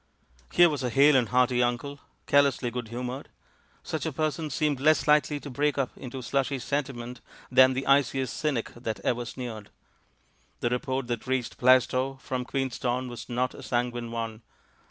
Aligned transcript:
Here 0.51 0.67
was 0.67 0.81
a 0.81 0.89
hale 0.89 1.15
and 1.15 1.29
hearty 1.29 1.61
uncle, 1.61 1.99
carelessly 2.25 2.71
good 2.71 2.87
humoured. 2.87 3.29
Such 3.83 4.07
a 4.07 4.11
person 4.11 4.49
seemed 4.49 4.79
less 4.79 5.07
likely 5.07 5.39
to 5.39 5.49
break 5.51 5.77
up 5.77 5.95
into 5.95 6.23
slushy 6.23 6.57
senti 6.57 6.91
ment 6.91 7.21
than 7.51 7.73
the 7.73 7.85
iciest 7.85 8.35
cynic 8.35 8.73
that 8.73 8.99
ever 9.01 9.25
sneered. 9.25 9.69
The 10.59 10.69
report 10.71 11.05
that 11.05 11.27
reached 11.27 11.59
Plaistow 11.59 12.17
from 12.19 12.45
Queenstown 12.45 13.09
was 13.09 13.29
not 13.29 13.53
a 13.53 13.61
sanguine 13.61 14.09
one. 14.09 14.41